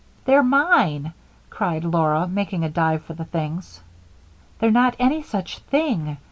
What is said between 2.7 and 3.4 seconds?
dive for the